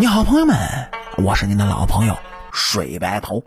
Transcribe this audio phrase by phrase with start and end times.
[0.00, 0.56] 你好，朋友们，
[1.16, 2.16] 我是您的老朋友
[2.52, 3.42] 水白头。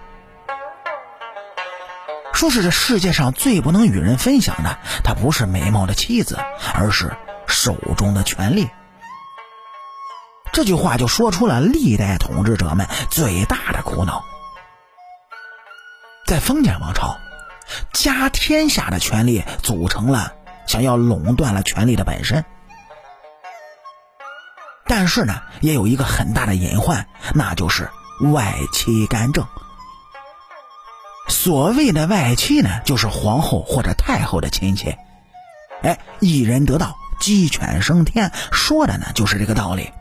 [2.34, 6.38] 说是这世界上最不能与人分享的，它不是美貌的妻子，
[6.76, 7.16] 而是
[7.48, 8.70] 手中的权力。
[10.52, 14.22] 这句话就说出了历代统治者们最大的苦恼。
[16.28, 17.16] 在封建王朝，
[17.94, 20.34] 家天下的权力组成了
[20.68, 22.44] 想要垄断了权力的本身。
[25.02, 27.90] 但是呢，也有一个很大的隐患，那就是
[28.32, 29.44] 外戚干政。
[31.28, 34.96] 所谓的外戚呢，就是皇后或者太后的亲戚。
[35.82, 39.92] 哎，一人得道，鸡犬升天，说的呢就是这个道理。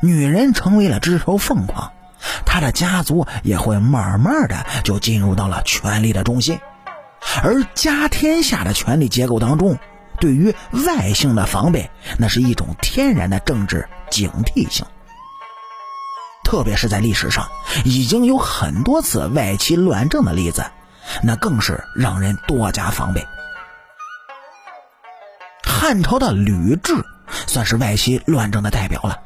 [0.00, 1.92] 女人成为了枝头凤凰，
[2.46, 6.60] 她的家族也会慢慢的就进入到了权力的中心，
[7.42, 9.80] 而家天下的权力结构当中。
[10.20, 10.54] 对于
[10.86, 14.84] 外姓的防备，那是一种天然的政治警惕性。
[16.44, 17.46] 特别是在历史上，
[17.84, 20.64] 已经有很多次外戚乱政的例子，
[21.22, 23.26] 那更是让人多加防备。
[25.62, 27.02] 汉朝的吕雉
[27.46, 29.20] 算是外戚乱政的代表了。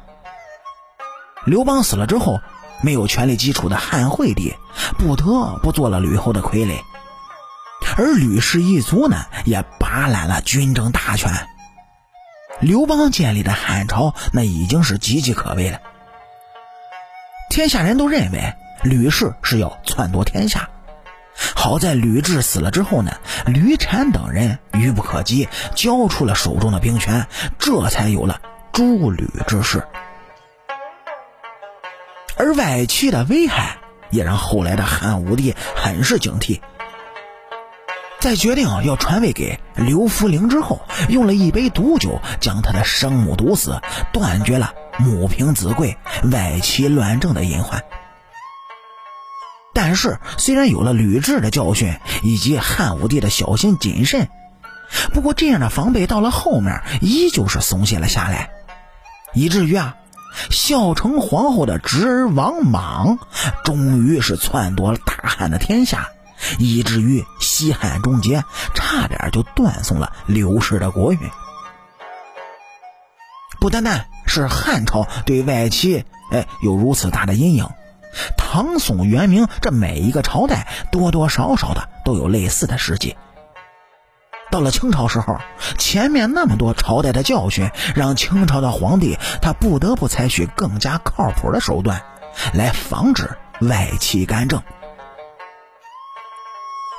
[1.45, 2.39] 刘邦死了之后，
[2.81, 4.53] 没有权力基础的汉惠帝
[4.97, 5.23] 不得
[5.63, 6.77] 不做了吕后的傀儡。
[7.97, 11.31] 而吕氏一族呢，也把揽了军政大权。
[12.59, 15.79] 刘邦建立的汉朝，那已经是岌岌可危了。
[17.49, 20.69] 天下人都认为吕氏是要篡夺天下。
[21.55, 28.39] 好在吕雉死了之后呢，吕产等人愚不可及，交出了手中的兵权，这才有了
[28.71, 29.85] 诸吕之势。
[32.37, 33.77] 而外戚的危害，
[34.09, 36.61] 也让后来的汉武帝很是警惕。
[38.23, 40.79] 在决定要传位给刘弗陵之后，
[41.09, 43.81] 用了一杯毒酒将他的生母毒死，
[44.13, 45.97] 断绝了母凭子贵、
[46.31, 47.83] 外戚乱政的隐患。
[49.73, 54.29] 但是，虽然有了吕雉的教训以及汉武帝的小心谨慎，
[55.13, 58.51] 不过这样的防备到了后面依旧是松懈了下来，
[59.33, 59.97] 以至于啊，
[60.49, 63.19] 孝成皇后的侄儿王莽
[63.65, 66.07] 终于是篡夺了大汉的天下。
[66.59, 68.43] 以至于西汉终结，
[68.73, 71.19] 差点就断送了刘氏的国运。
[73.59, 77.69] 不单单是汉朝对外戚，哎，有如此大的阴影，
[78.37, 83.15] 唐宋元明这每一个朝代，多多少少的都有类似的事迹。
[84.51, 85.39] 到了清朝时候，
[85.77, 92.03] 前面那么多朝代的教训，让清朝的皇帝他不得不采取更加靠谱的手段，
[92.53, 94.61] 来防止外戚干政。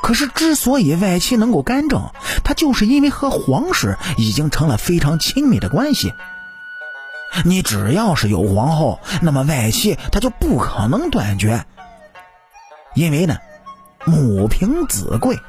[0.05, 2.11] 可是，之所以外戚能够干政，
[2.45, 6.13] 他就是因为和皇室已经成了非常亲密的关系。
[7.47, 11.65] 你只要是有皇后，那么外戚他就不可能断绝。
[12.95, 13.39] 因为呢，
[14.05, 15.41] 母凭子贵，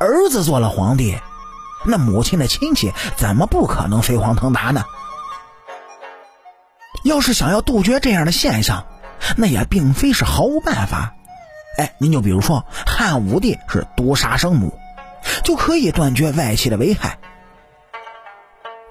[0.00, 1.18] 儿子做了皇帝，
[1.84, 4.82] 那母亲的亲戚怎么不可能飞黄腾达呢？
[7.04, 8.86] 要是想要杜绝这样的现象，
[9.36, 11.16] 那也并非是毫无办法。
[11.80, 14.78] 哎，您就比如说，汉武帝是毒杀生母，
[15.44, 17.18] 就可以断绝外戚的危害。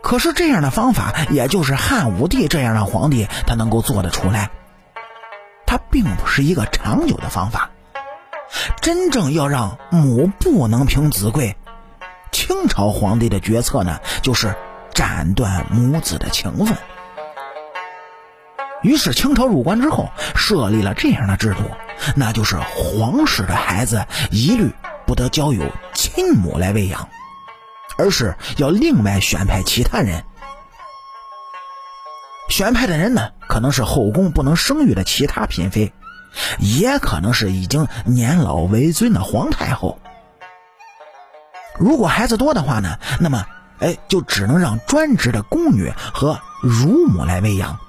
[0.02, 4.50] 可是这样的方法，也就是汉武帝这样的皇帝他能够做得出来，
[5.68, 7.70] 它并不是一个长久的方法。
[8.82, 11.56] 真正要让母不能凭子贵，
[12.32, 14.56] 清朝皇帝的决策呢，就是
[14.96, 16.76] 斩断母子的情分。
[18.82, 21.60] 于是清朝入关之后，设立了这样的制度。
[22.16, 24.72] 那就是皇室的孩子一律
[25.06, 27.10] 不得交由亲母来喂养，
[27.98, 30.24] 而是要另外选派其他人。
[32.50, 35.94] 选派的人呢，可能是后宫不能生育的其他嫔妃，
[36.60, 40.00] 也可能是已经年老为尊的皇太后。
[41.78, 43.46] 如果孩子多的话呢，那么
[43.80, 47.80] 哎，就只能让专职的宫女和乳母来喂养。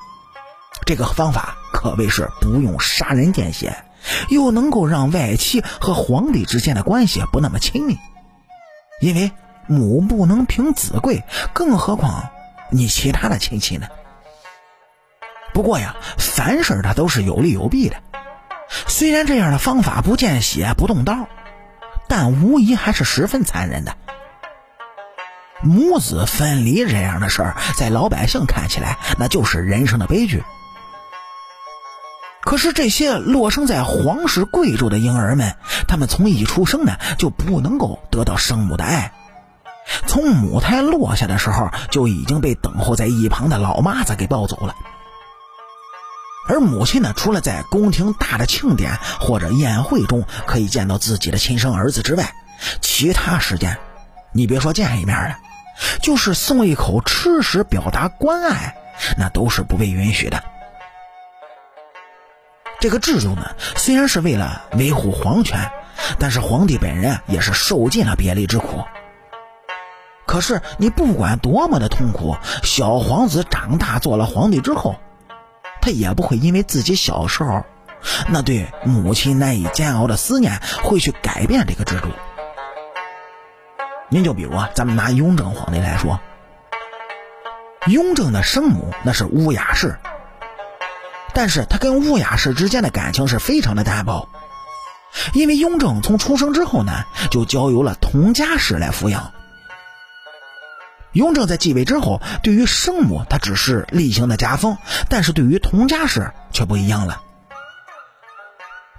[0.86, 3.84] 这个方法可谓是不用杀人见血。
[4.28, 7.98] 又能够让外戚和皇帝之间的关系不那么亲密，
[9.00, 9.32] 因为
[9.66, 12.30] 母不能凭子贵，更何况
[12.70, 13.86] 你其他的亲戚呢？
[15.52, 17.96] 不过呀，凡事它都是有利有弊的。
[18.86, 21.28] 虽然这样的方法不见血不动刀，
[22.08, 23.96] 但无疑还是十分残忍的。
[25.62, 30.42] 母子分离这样的事儿，在老百姓看起来，那就是人生的悲剧。
[32.50, 35.54] 可是这些落生在皇室贵族的婴儿们，
[35.86, 39.12] 他们从一出生呢就不能够得到生母的爱，
[40.08, 44.74] 从母胎落下的时候就已经被等候在一旁的老妈子给抱走了。
[46.48, 52.34] 而母亲呢，除了在宫廷大的庆典或者宴会中可以见到自己的亲生儿子之外，
[52.80, 53.78] 其他时间，
[54.32, 55.38] 你别说见一面了，
[56.02, 58.74] 就是送一口吃食表达关爱，
[59.16, 60.42] 那都是不被允许的。
[62.80, 65.70] 这个制度呢，虽然是为了维护皇权，
[66.18, 68.82] 但是皇帝本人也是受尽了别离之苦。
[70.26, 74.96] 可是你不管多么的痛苦，小皇子长大做了皇帝之后，
[75.82, 77.64] 他也不会因为自己小时候
[78.28, 82.08] 那对母亲难以煎熬的思念，会去改变这个制度。
[84.08, 86.18] 您就比如啊，咱们拿雍正皇帝来说，
[87.88, 89.98] 雍正的生母那是乌雅氏。
[91.34, 94.28] 但是他跟乌雅氏之间的感情是非常的淡薄，
[95.32, 99.32] 因为雍正从出生之后呢，就交由了佟佳氏来抚养。
[101.12, 104.76] 雍正在继位之后，对于生母他只是例行的家封，
[105.08, 107.22] 但是对于佟佳氏却不一样了。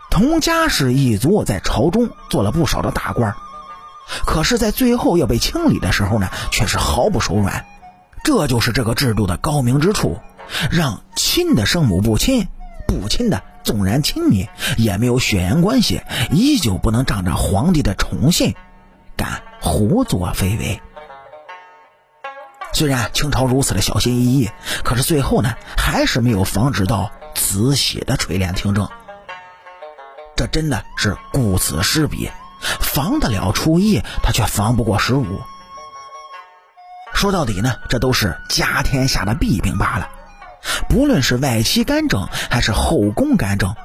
[0.10, 3.34] 佟佳氏一族在朝中做了不少的大官，
[4.26, 7.66] 可是，在最后要被清理的时候呢，却是毫不手软。
[8.26, 10.20] 这就是这个制度的高明之处。
[10.72, 12.48] 让亲的生母不亲，
[12.88, 16.02] 不亲的纵然亲密，也没有血缘关系，
[16.32, 18.56] 依旧不能仗着皇帝的宠信，
[19.16, 20.82] 敢胡作非为。
[22.74, 24.50] 虽然清朝如此的小心翼翼，
[24.84, 28.88] 可是最后呢，还是没有防止到慈禧的垂帘听政。
[30.38, 32.32] 这真的是顾此失彼，
[32.80, 35.42] 防得了初一，他却防不过十五。
[37.14, 40.10] 说到底呢，这都是家天下的弊病罢了。
[40.90, 43.76] 不论是外戚干政还是后宫干政，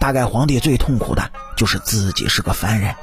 [0.00, 2.94] 大概皇帝最痛苦的就是自己是个凡人。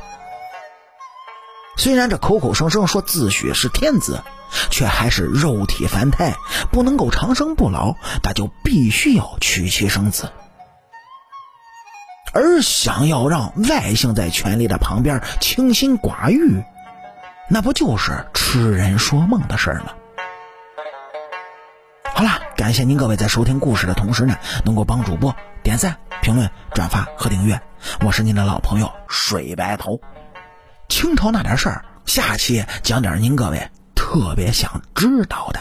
[1.75, 4.22] 虽然这口口声声说自诩是天子，
[4.69, 6.36] 却还是肉体凡胎，
[6.72, 10.31] 不能够长生不老，那就必须要娶妻生子。
[12.31, 16.63] 而想要让外姓在权力的旁边清心寡欲，
[17.50, 19.94] 那不就是痴人说梦的事儿吗？
[22.56, 27.60] 感谢您各位在收听故事的同时呢，能够帮主播点赞、评论、转发和订阅。
[28.06, 30.00] 我是您的老朋友水白头。
[30.90, 35.60] 清朝那点事儿，下期讲点您各位特别想知道的。